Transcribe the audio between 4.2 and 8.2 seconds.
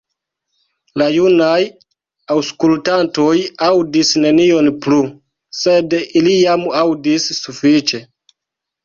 nenion plu, sed ili jam aŭdis sufiĉe.